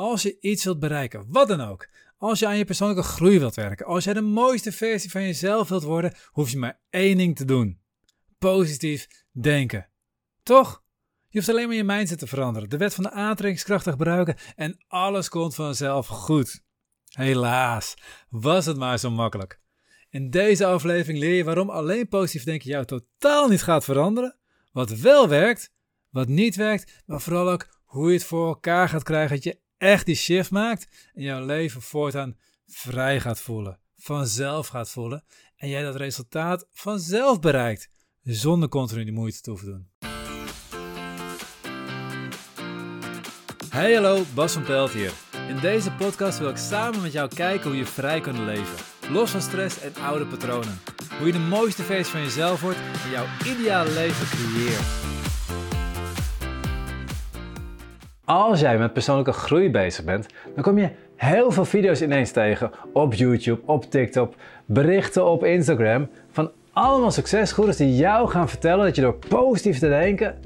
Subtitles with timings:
[0.00, 1.88] Als je iets wilt bereiken, wat dan ook.
[2.16, 5.68] Als je aan je persoonlijke groei wilt werken, als jij de mooiste versie van jezelf
[5.68, 7.80] wilt worden, hoef je maar één ding te doen:
[8.38, 9.88] positief denken.
[10.42, 10.82] Toch?
[11.28, 14.36] Je hoeft alleen maar je mindset te veranderen, de wet van de aantrekkingskracht te gebruiken
[14.56, 16.62] en alles komt vanzelf goed.
[17.08, 17.94] Helaas,
[18.28, 19.60] was het maar zo makkelijk.
[20.10, 24.36] In deze aflevering leer je waarom alleen positief denken jou totaal niet gaat veranderen,
[24.72, 25.72] wat wel werkt,
[26.10, 29.58] wat niet werkt, maar vooral ook hoe je het voor elkaar gaat krijgen dat je
[29.80, 35.24] echt die shift maakt en jouw leven voortaan vrij gaat voelen, vanzelf gaat voelen
[35.56, 37.90] en jij dat resultaat vanzelf bereikt,
[38.22, 39.88] zonder continu die moeite te hoeven doen.
[43.68, 45.12] Hey hallo, Bas van Pelt hier.
[45.48, 48.84] In deze podcast wil ik samen met jou kijken hoe je vrij kunt leven.
[49.10, 50.80] Los van stress en oude patronen.
[51.18, 55.29] Hoe je de mooiste versie van jezelf wordt en jouw ideale leven creëert.
[58.30, 62.70] Als jij met persoonlijke groei bezig bent, dan kom je heel veel video's ineens tegen
[62.92, 64.34] op YouTube, op TikTok,
[64.66, 69.88] berichten op Instagram van allemaal succesgoeders die jou gaan vertellen dat je door positief te
[69.88, 70.38] denken,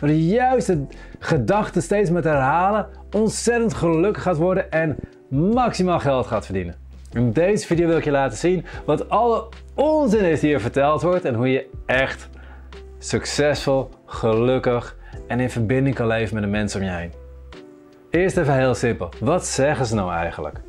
[0.00, 0.86] door de juiste
[1.18, 4.96] gedachten steeds met herhalen, ontzettend gelukkig gaat worden en
[5.28, 6.74] maximaal geld gaat verdienen.
[7.12, 11.02] In deze video wil ik je laten zien wat alle onzin is die er verteld
[11.02, 12.28] wordt en hoe je echt
[12.98, 14.96] succesvol, gelukkig
[15.26, 17.19] en in verbinding kan leven met de mensen om je heen.
[18.10, 19.08] Eerst even heel simpel.
[19.20, 20.60] Wat zeggen ze nou eigenlijk?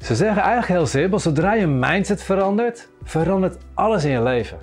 [0.00, 4.58] Ze zeggen eigenlijk heel simpel: zodra je mindset verandert, verandert alles in je leven.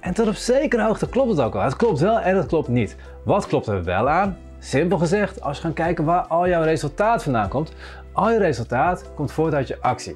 [0.00, 1.62] En tot op zekere hoogte klopt het ook wel.
[1.62, 2.96] Het klopt wel en het klopt niet.
[3.24, 4.36] Wat klopt er wel aan?
[4.58, 7.72] Simpel gezegd, als je gaat kijken waar al jouw resultaat vandaan komt,
[8.12, 10.14] al je resultaat komt voort uit je actie.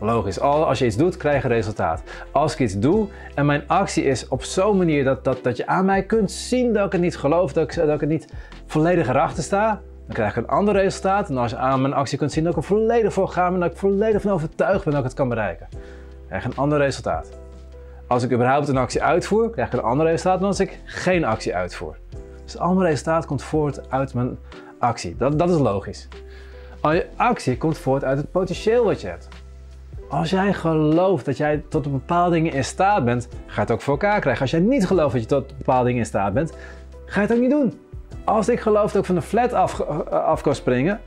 [0.00, 2.02] Logisch, als je iets doet, krijg je resultaat.
[2.32, 5.66] Als ik iets doe en mijn actie is op zo'n manier dat, dat, dat je
[5.66, 8.32] aan mij kunt zien dat ik het niet geloof, dat ik, dat ik het niet
[8.66, 11.28] volledig erachter sta, dan krijg ik een ander resultaat.
[11.28, 13.60] En als je aan mijn actie kunt zien dat ik er volledig voor ga en
[13.60, 15.68] dat ik volledig van overtuigd ben dat ik het kan bereiken,
[16.26, 17.28] krijg ik een ander resultaat.
[18.06, 21.24] Als ik überhaupt een actie uitvoer, krijg ik een ander resultaat dan als ik geen
[21.24, 21.96] actie uitvoer.
[22.42, 24.38] Dus het andere resultaat komt voort uit mijn
[24.78, 25.16] actie.
[25.16, 26.08] Dat, dat is logisch.
[26.80, 29.28] Al je actie komt voort uit het potentieel wat je hebt.
[30.08, 33.80] Als jij gelooft dat jij tot bepaalde dingen in staat bent, ga je het ook
[33.80, 34.42] voor elkaar krijgen.
[34.42, 36.52] Als jij niet gelooft dat je tot bepaalde dingen in staat bent,
[37.06, 37.89] ga je het ook niet doen.
[38.30, 39.80] Als ik geloof dat ik van een flat af,
[40.10, 41.00] af kan springen,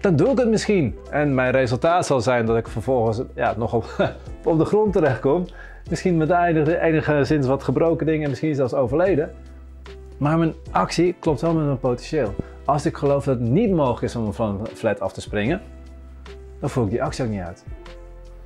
[0.00, 0.98] dan doe ik het misschien.
[1.10, 3.84] En mijn resultaat zal zijn dat ik vervolgens ja, nog op,
[4.44, 5.46] op de grond terechtkom.
[5.90, 9.32] Misschien met enige, enige zins wat gebroken dingen en misschien zelfs overleden.
[10.18, 12.34] Maar mijn actie klopt wel met mijn potentieel.
[12.64, 15.60] Als ik geloof dat het niet mogelijk is om van een flat af te springen,
[16.60, 17.64] dan voer ik die actie ook niet uit.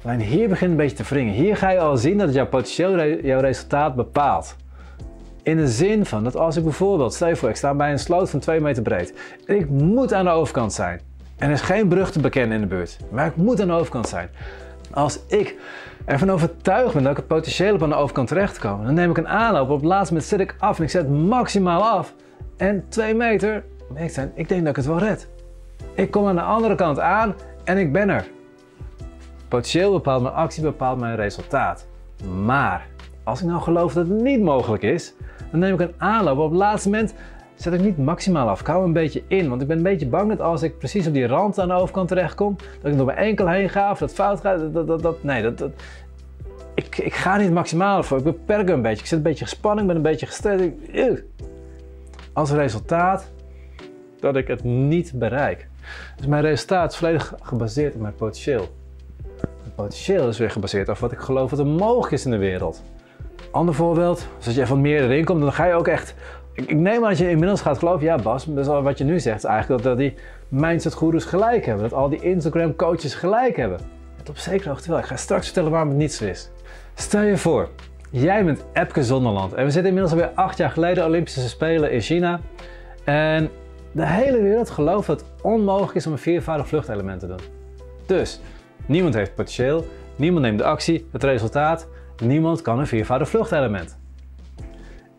[0.04, 1.34] Alleen hier begint een beetje te wringen.
[1.34, 4.56] Hier ga je al zien dat jouw potentieel jouw resultaat bepaalt.
[5.48, 7.98] In de zin van dat als ik bijvoorbeeld, stel je voor, ik sta bij een
[7.98, 9.14] sloot van 2 meter breed.
[9.47, 11.00] En ik moet aan de overkant zijn.
[11.36, 12.98] En er is geen brug te bekennen in de buurt.
[13.10, 14.28] Maar ik moet aan de overkant zijn.
[14.92, 15.56] Als ik
[16.04, 19.10] ervan overtuigd ben dat ik het potentieel op aan de overkant terecht kan, dan neem
[19.10, 19.70] ik een aanloop.
[19.70, 22.15] Op het laatste moment zet ik af en ik zet maximaal af.
[22.56, 25.28] En 2 meter, ik, zijn, ik denk dat ik het wel red.
[25.94, 27.34] Ik kom aan de andere kant aan
[27.65, 28.28] en ik ben er.
[29.48, 31.86] Potentieel bepaalt mijn actie, bepaalt mijn resultaat.
[32.44, 32.86] Maar
[33.28, 35.15] als ik nou geloof dat het niet mogelijk is,
[35.50, 36.39] dan neem ik een aanloop.
[36.39, 37.15] Op het laatste moment
[37.55, 38.61] zet ik niet maximaal af.
[38.61, 41.06] Ik hou een beetje in, want ik ben een beetje bang dat als ik precies
[41.06, 43.99] op die rand aan de overkant terechtkom, dat ik door mijn enkel heen ga of
[43.99, 44.72] dat fout gaat.
[44.72, 45.71] Dat, dat, dat, nee, dat, dat,
[46.75, 48.19] ik, ik ga niet maximaal voor.
[48.19, 49.00] Ik beperk een beetje.
[49.00, 50.71] Ik zit een beetje gespannen, ik ben een beetje gestrest.
[52.33, 53.31] Als resultaat
[54.21, 55.69] dat ik het niet bereik.
[56.16, 58.69] Dus mijn resultaat is volledig gebaseerd op mijn potentieel.
[59.37, 62.37] Mijn potentieel is weer gebaseerd op wat ik geloof dat er mogelijk is in de
[62.37, 62.83] wereld.
[63.50, 66.14] Ander voorbeeld, als je van meer erin komt, dan ga je ook echt.
[66.53, 69.20] Ik, ik neem aan dat je inmiddels gaat geloven, ja Bas, dus wat je nu
[69.20, 70.14] zegt, is eigenlijk dat, dat die
[70.48, 71.88] mindset gurus gelijk hebben.
[71.88, 73.81] Dat al die Instagram coaches gelijk hebben.
[74.16, 74.98] Het op zekere hoogte wel.
[74.98, 76.50] Ik ga straks vertellen waarom het niet zo is.
[76.94, 77.69] Stel je voor,
[78.10, 79.54] jij bent Epke Zonderland.
[79.54, 82.41] En we zitten inmiddels alweer acht jaar geleden Olympische Spelen in China.
[83.04, 83.50] En
[83.92, 87.41] de hele wereld gelooft dat het onmogelijk is om een viervoudig vluchtelement te doen.
[88.06, 88.41] Dus,
[88.86, 89.84] niemand heeft potentieel,
[90.16, 91.89] niemand neemt de actie, het resultaat,
[92.22, 93.98] Niemand kan een viervoudig vluchtelement.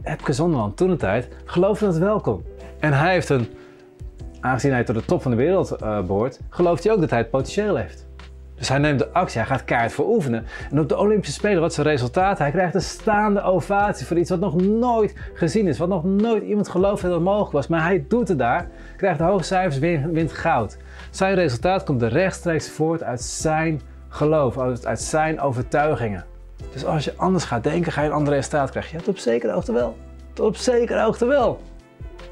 [0.04, 2.44] Epke Zonderland toen een tijd geloofde dat het wel kon.
[2.80, 3.48] En hij heeft een,
[4.40, 7.20] aangezien hij tot de top van de wereld uh, behoort, gelooft hij ook dat hij
[7.20, 8.08] het potentieel heeft.
[8.56, 10.46] Dus hij neemt de actie, hij gaat kaart voor oefenen.
[10.72, 12.38] En op de Olympische Spelen, wat zijn resultaat?
[12.38, 15.78] Hij krijgt een staande ovatie voor iets wat nog nooit gezien is.
[15.78, 17.68] Wat nog nooit iemand geloofde dat het mogelijk was.
[17.68, 18.68] Maar hij doet het daar,
[18.98, 19.80] krijgt hoge cijfers,
[20.12, 20.78] wint goud.
[21.10, 26.29] Zijn resultaat komt rechtstreeks voort uit zijn geloof, uit zijn overtuigingen.
[26.72, 28.98] Dus als je anders gaat denken, ga je een andere resultaat krijgen.
[28.98, 29.98] Ja, tot op zekere hoogte wel.
[30.34, 31.60] Tot op zekere hoogte wel.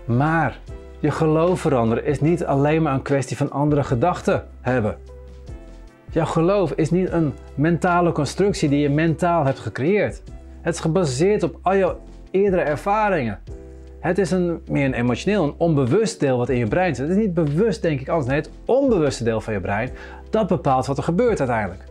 [0.06, 0.60] Maar
[1.00, 4.98] Je geloof veranderen is niet alleen maar een kwestie van andere gedachten hebben.
[6.12, 10.22] Jouw geloof is niet een mentale constructie die je mentaal hebt gecreëerd.
[10.62, 12.00] Het is gebaseerd op al jouw
[12.32, 13.40] eerdere ervaringen.
[14.00, 17.08] Het is een, meer een emotioneel, een onbewust deel wat in je brein zit.
[17.08, 18.28] Het is niet bewust, denk ik, anders.
[18.28, 19.90] Nee, het onbewuste deel van je brein,
[20.30, 21.84] dat bepaalt wat er gebeurt uiteindelijk.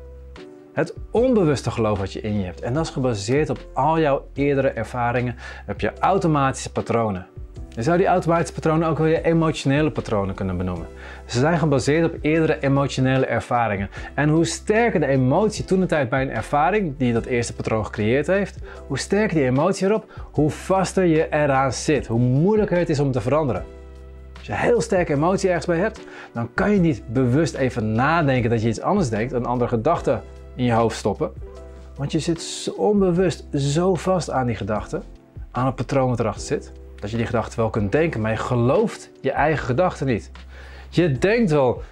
[0.77, 2.61] Het onbewuste geloof wat je in je hebt.
[2.61, 5.37] En dat is gebaseerd op al jouw eerdere ervaringen,
[5.69, 7.27] op je automatische patronen.
[7.69, 10.87] Je zou die automatische patronen ook wel je emotionele patronen kunnen benoemen.
[11.25, 13.91] Ze zijn gebaseerd op eerdere emotionele ervaringen.
[14.15, 17.85] En hoe sterker de emotie toen de tijd bij een ervaring die dat eerste patroon
[17.85, 22.89] gecreëerd heeft, hoe sterker die emotie erop, hoe vaster je eraan zit, hoe moeilijker het
[22.89, 23.65] is om te veranderen.
[24.39, 26.01] Als je heel sterke emotie ergens bij hebt,
[26.33, 30.21] dan kan je niet bewust even nadenken dat je iets anders denkt, een andere gedachte
[30.57, 31.33] in je hoofd stoppen.
[31.97, 35.01] Want je zit onbewust zo vast aan die gedachte,
[35.51, 38.37] aan het patroon wat erachter zit dat je die gedachte wel kunt denken, maar je
[38.37, 40.31] gelooft je eigen gedachten niet.
[40.89, 41.83] Je denkt wel,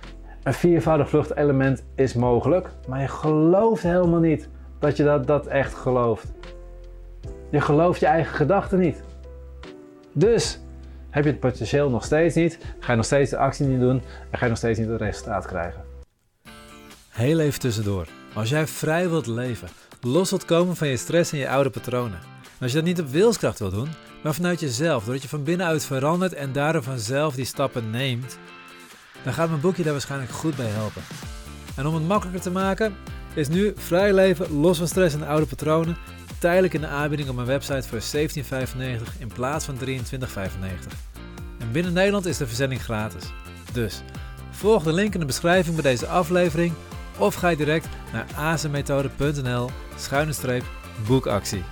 [0.42, 5.74] een viervoudig vluchtelement is mogelijk, maar je gelooft helemaal niet dat je dat, dat echt
[5.74, 6.32] gelooft.
[7.50, 9.02] Je gelooft je eigen gedachten niet.
[10.12, 10.60] Dus
[11.10, 14.02] heb je het potentieel nog steeds niet, ga je nog steeds de actie niet doen
[14.30, 15.93] en ga je nog steeds niet het resultaat krijgen.
[17.14, 18.06] Heel even tussendoor.
[18.32, 19.68] Als jij vrij wilt leven,
[20.00, 22.18] los wilt komen van je stress en je oude patronen.
[22.42, 23.88] En als je dat niet op wilskracht wilt doen,
[24.22, 28.38] maar vanuit jezelf, doordat je van binnenuit verandert en daardoor vanzelf die stappen neemt,
[29.22, 31.02] dan gaat mijn boekje daar waarschijnlijk goed bij helpen.
[31.76, 32.96] En om het makkelijker te maken,
[33.34, 35.96] is nu vrij leven los van stress en oude patronen
[36.38, 38.20] tijdelijk in de aanbieding op mijn website voor
[39.06, 39.94] 17,95 in plaats van 23,95.
[41.58, 43.24] En binnen Nederland is de verzending gratis.
[43.72, 44.02] Dus
[44.50, 46.72] volg de link in de beschrijving bij deze aflevering
[47.18, 50.32] of ga je direct naar azemethode.nl schuine
[51.06, 51.62] boekactie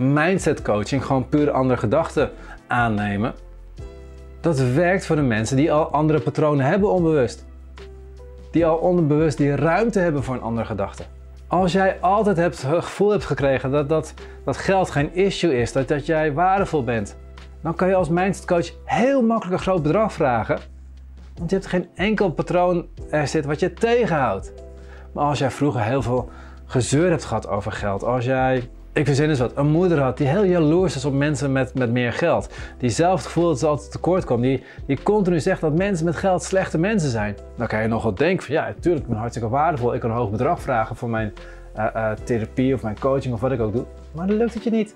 [0.00, 2.30] mindset coaching, gewoon puur andere gedachten
[2.66, 3.34] aannemen,
[4.40, 7.46] dat werkt voor de mensen die al andere patronen hebben onbewust.
[8.50, 11.02] Die al onbewust die ruimte hebben voor een andere gedachte.
[11.46, 14.14] Als jij altijd hebt, het gevoel hebt gekregen dat, dat,
[14.44, 17.16] dat geld geen issue is, dat, dat jij waardevol bent,
[17.62, 20.58] dan kan je als mindset coach heel makkelijk een groot bedrag vragen.
[21.40, 24.52] Want je hebt geen enkel patroon er zit wat je tegenhoudt.
[25.12, 26.28] Maar als jij vroeger heel veel
[26.66, 30.26] gezeur hebt gehad over geld, als jij ik verzin eens wat, een moeder had die
[30.26, 32.54] heel jaloers is op mensen met, met meer geld.
[32.78, 34.42] Die zelf het gevoel dat ze altijd tekort komt.
[34.42, 37.36] Die, die continu zegt dat mensen met geld slechte mensen zijn.
[37.56, 39.94] Dan kan je nog wel denken van ja, natuurlijk, ik ben hartstikke waardevol.
[39.94, 41.32] Ik kan een hoog bedrag vragen voor mijn
[41.76, 43.84] uh, uh, therapie of mijn coaching of wat ik ook doe.
[44.14, 44.94] Maar dan lukt het je niet.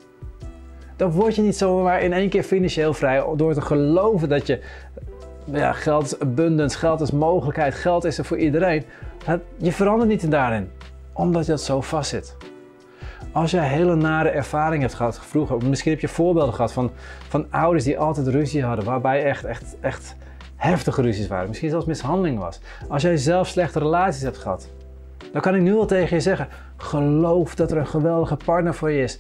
[0.97, 4.61] Dan word je niet zomaar in één keer financieel vrij door te geloven dat je
[5.45, 8.85] ja, geld is abundance, geld is mogelijkheid, geld is er voor iedereen.
[9.57, 10.71] Je verandert niet daarin,
[11.13, 12.37] omdat je dat zo vast zit.
[13.33, 16.91] Als jij hele nare ervaringen hebt gehad vroeger, misschien heb je voorbeelden gehad van,
[17.29, 20.17] van ouders die altijd ruzie hadden, waarbij echt, echt, echt
[20.57, 22.61] heftige ruzies waren, misschien zelfs mishandeling was.
[22.89, 24.69] Als jij zelf slechte relaties hebt gehad,
[25.33, 28.91] dan kan ik nu al tegen je zeggen: geloof dat er een geweldige partner voor
[28.91, 29.19] je is.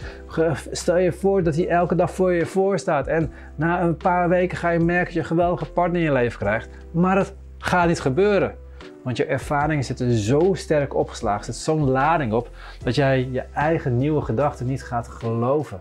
[0.71, 3.07] Stel je voor dat hij elke dag voor je voor staat.
[3.07, 6.13] En na een paar weken ga je merken dat je een geweldige partner in je
[6.13, 6.69] leven krijgt.
[6.91, 8.55] Maar het gaat niet gebeuren.
[9.03, 12.49] Want je ervaringen zitten zo sterk opgeslagen, zit zo'n lading op,
[12.85, 15.79] dat jij je eigen nieuwe gedachten niet gaat geloven.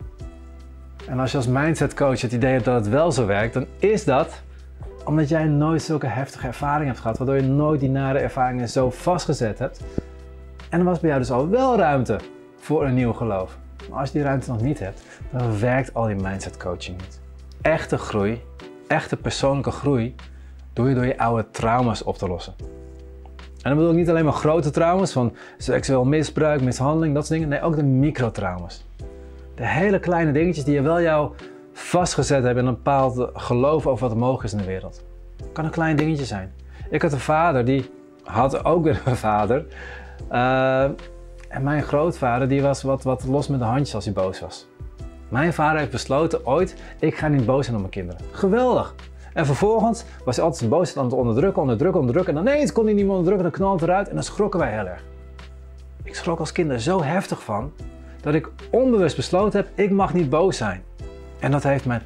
[1.08, 3.66] En als je als mindset coach het idee hebt dat het wel zo werkt, dan
[3.80, 4.42] is dat
[5.06, 8.90] omdat jij nooit zulke heftige ervaringen hebt gehad, waardoor je nooit die nare ervaringen zo
[8.90, 9.82] vastgezet hebt.
[10.70, 12.20] En er was bij jou dus al wel ruimte
[12.58, 13.58] voor een nieuw geloof.
[13.90, 17.20] Maar als je die ruimte nog niet hebt, dan werkt al die mindset coaching niet.
[17.62, 18.42] Echte groei,
[18.88, 20.16] echte persoonlijke groei,
[20.74, 22.54] doe je door je oude trauma's op te lossen.
[23.64, 27.40] En dan bedoel ik niet alleen maar grote trauma's van seksueel misbruik, mishandeling, dat soort
[27.40, 27.54] dingen.
[27.54, 28.86] Nee, ook de microtrauma's.
[29.56, 31.32] De hele kleine dingetjes die je wel jou
[31.74, 35.04] vastgezet hebben in een bepaald geloof over wat er mogelijk is in de wereld.
[35.54, 36.54] Kan een klein dingetje zijn.
[36.90, 37.90] Ik had een vader, die
[38.24, 39.66] had ook weer een vader.
[40.32, 40.84] Uh,
[41.50, 44.68] en mijn grootvader die was wat, wat los met de handjes als hij boos was.
[45.30, 48.22] Mijn vader heeft besloten ooit, ik ga niet boos zijn op mijn kinderen.
[48.32, 48.96] Geweldig.
[49.34, 52.38] En vervolgens was hij altijd zijn boosheid aan het onderdrukken, onderdrukken, onderdrukken.
[52.38, 54.86] En ineens kon hij niet meer onderdrukken, dan knalt eruit en dan schrokken wij heel
[54.86, 55.04] erg.
[56.04, 57.72] Ik schrok als kind er zo heftig van,
[58.22, 60.84] dat ik onbewust besloten heb, ik mag niet boos zijn.
[61.44, 62.02] En dat heeft mijn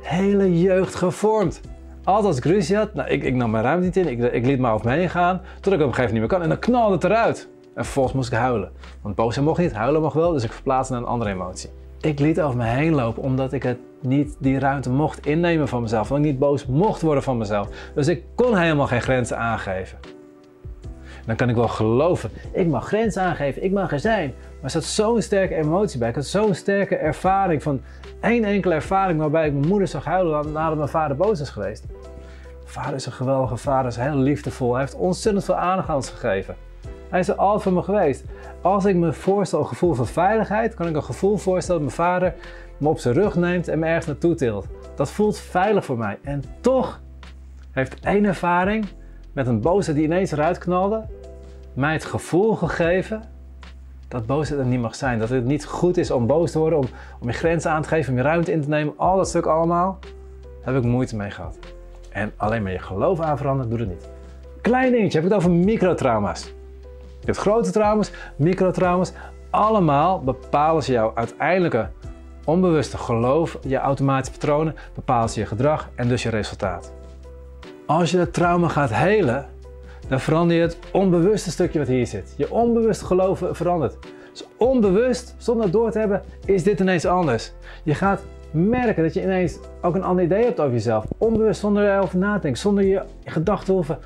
[0.00, 1.60] hele jeugd gevormd.
[2.04, 4.86] Altijd had, nou, ik, ik nam mijn ruimte niet in, ik, ik liet maar over
[4.86, 6.42] me heen gaan, tot ik op een gegeven moment niet meer kan.
[6.42, 7.48] En dan knalde het eruit.
[7.74, 8.70] En vervolgens moest ik huilen.
[9.02, 11.70] Want boos zijn mocht niet, huilen mag wel, dus ik verplaatste naar een andere emotie.
[12.00, 15.82] Ik liet over me heen lopen omdat ik het niet die ruimte mocht innemen van
[15.82, 16.10] mezelf.
[16.10, 17.68] Omdat ik niet boos mocht worden van mezelf.
[17.94, 19.98] Dus ik kon helemaal geen grenzen aangeven.
[21.28, 24.34] Dan kan ik wel geloven, ik mag grenzen aangeven, ik mag er zijn.
[24.38, 27.80] Maar er staat zo'n sterke emotie bij, ik had zo'n sterke ervaring van
[28.20, 31.84] één enkele ervaring waarbij ik mijn moeder zag huilen nadat mijn vader boos is geweest.
[32.64, 36.56] Vader is een geweldige vader, is heel liefdevol, hij heeft ontzettend veel aandacht gegeven.
[37.08, 38.24] Hij is er altijd voor me geweest.
[38.62, 42.08] Als ik me voorstel een gevoel van veiligheid, kan ik een gevoel voorstellen dat mijn
[42.08, 42.34] vader
[42.76, 44.66] me op zijn rug neemt en me ergens naartoe tilt.
[44.96, 46.18] Dat voelt veilig voor mij.
[46.22, 47.00] En toch
[47.70, 48.86] heeft één ervaring
[49.32, 51.04] met een boosheid die ineens eruit knalde,
[51.78, 53.22] mij het gevoel gegeven
[54.08, 55.18] dat boosheid er niet mag zijn.
[55.18, 56.86] Dat het niet goed is om boos te worden, om,
[57.20, 58.94] om je grenzen aan te geven, om je ruimte in te nemen.
[58.96, 59.98] Al dat stuk allemaal,
[60.40, 61.58] daar heb ik moeite mee gehad.
[62.10, 64.08] En alleen maar je geloof aan veranderen, doet het niet.
[64.60, 66.44] Klein dingetje, heb ik het over microtrauma's.
[67.20, 69.12] Je hebt grote trauma's, microtrauma's.
[69.50, 71.88] Allemaal bepalen ze jouw uiteindelijke
[72.44, 76.92] onbewuste geloof, je automatische patronen, bepalen ze je gedrag en dus je resultaat.
[77.86, 79.46] Als je het trauma gaat helen,
[80.08, 82.34] dan verander je het onbewuste stukje wat hier zit.
[82.36, 83.96] Je onbewuste geloven verandert.
[84.30, 87.52] Dus onbewust, zonder het door te hebben, is dit ineens anders.
[87.82, 91.04] Je gaat merken dat je ineens ook een ander idee hebt over jezelf.
[91.18, 93.98] Onbewust, zonder erover na te denken, zonder je gedachten hoeven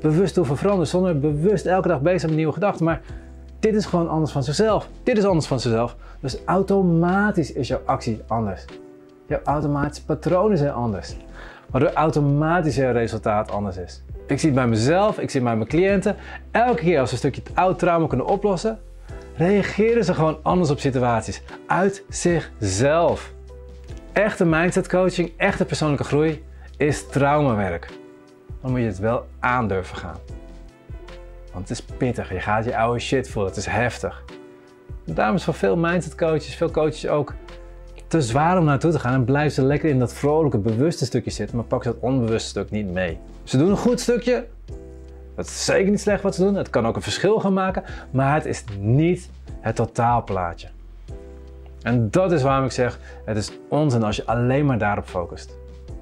[0.00, 2.84] bewust hoeven veranderen, zonder bewust elke dag bezig met nieuwe gedachten.
[2.84, 3.00] Maar
[3.58, 4.88] dit is gewoon anders van zichzelf.
[5.02, 5.96] Dit is anders van zichzelf.
[6.20, 8.64] Dus automatisch is jouw actie anders.
[9.26, 11.16] Jouw automatische patronen zijn anders.
[11.70, 14.02] Waardoor automatisch je resultaat anders is.
[14.26, 16.16] Ik zie het bij mezelf, ik zie het bij mijn cliënten.
[16.50, 18.78] Elke keer als ze een stukje oud trauma kunnen oplossen,
[19.36, 21.42] reageren ze gewoon anders op situaties.
[21.66, 23.32] Uit zichzelf.
[24.12, 26.44] Echte mindset coaching, echte persoonlijke groei
[26.76, 27.88] is traumawerk.
[28.62, 30.18] Dan moet je het wel aandurven gaan.
[31.52, 34.24] Want het is pittig, je gaat je oude shit voelen, het is heftig.
[35.04, 37.34] Daarom is voor veel mindset coaches, veel coaches ook
[38.06, 41.30] te zwaar om naartoe te gaan en blijven ze lekker in dat vrolijke, bewuste stukje
[41.30, 43.18] zitten, maar ze dat onbewuste stuk niet mee.
[43.44, 44.46] Ze doen een goed stukje,
[45.36, 47.84] dat is zeker niet slecht wat ze doen, het kan ook een verschil gaan maken,
[48.10, 50.68] maar het is niet het totaalplaatje.
[51.82, 55.56] En dat is waarom ik zeg, het is onzin als je alleen maar daarop focust.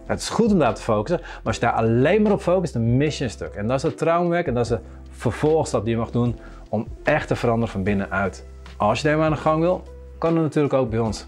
[0.07, 2.73] Het is goed om daarop te focussen, maar als je daar alleen maar op focust,
[2.73, 3.55] dan mis je een stuk.
[3.55, 4.79] En dat is het traumwerk en dat is de
[5.11, 8.47] vervolgstap die je mag doen om echt te veranderen van binnenuit.
[8.77, 9.83] Als je daarmee aan de gang wil,
[10.19, 11.27] kan dat natuurlijk ook bij ons.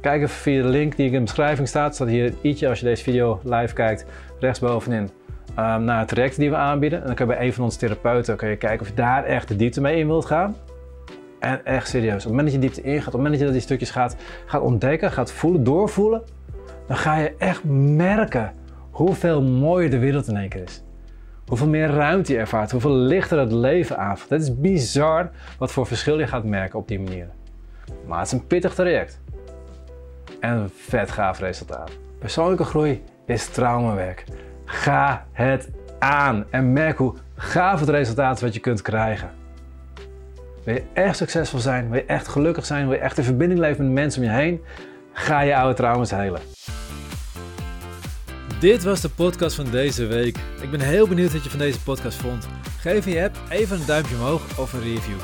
[0.00, 1.94] Kijk even via de link die in de beschrijving staat.
[1.94, 4.04] Staat hier ietsje als je deze video live kijkt,
[4.38, 5.10] rechtsbovenin.
[5.58, 7.00] Um, naar het traject die we aanbieden.
[7.00, 9.24] En dan kun je bij een van onze therapeuten kun je kijken of je daar
[9.24, 10.56] echt de diepte mee in wilt gaan.
[11.40, 12.14] En echt serieus.
[12.14, 14.16] Op het moment dat je diepte ingaat, op het moment dat je die stukjes gaat,
[14.46, 16.22] gaat ontdekken, gaat voelen, doorvoelen,
[16.86, 18.52] dan ga je echt merken
[18.90, 20.82] hoeveel mooier de wereld in één keer is.
[21.46, 24.30] Hoeveel meer ruimte je ervaart, hoeveel lichter het leven aanvoelt.
[24.30, 27.28] Het is bizar wat voor verschil je gaat merken op die manier.
[28.06, 29.20] Maar het is een pittig traject.
[30.40, 31.90] En een vet gaaf resultaat.
[32.18, 34.24] Persoonlijke groei is traumawerk.
[34.64, 39.30] Ga het aan en merk hoe gaaf het resultaat is wat je kunt krijgen.
[40.64, 43.60] Wil je echt succesvol zijn, wil je echt gelukkig zijn, wil je echt in verbinding
[43.60, 44.60] leven met de mensen om je heen,
[45.12, 46.40] ga je oude trauma's helen.
[48.60, 50.38] Dit was de podcast van deze week.
[50.60, 52.48] Ik ben heel benieuwd wat je van deze podcast vond.
[52.78, 55.18] Geef je app even een duimpje omhoog of een review.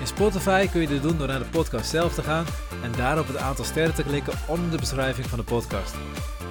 [0.00, 2.44] In Spotify kun je dit doen door naar de podcast zelf te gaan
[2.82, 5.94] en daarop het aantal sterren te klikken onder de beschrijving van de podcast.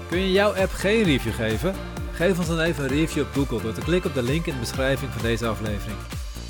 [0.09, 1.73] Kun je jouw app geen review geven?
[2.21, 4.53] Geef ons dan even een review op Google door te klikken op de link in
[4.53, 5.97] de beschrijving van deze aflevering.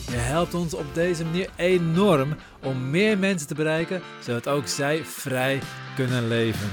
[0.09, 5.05] Je helpt ons op deze manier enorm om meer mensen te bereiken, zodat ook zij
[5.05, 5.59] vrij
[5.95, 6.69] kunnen leven.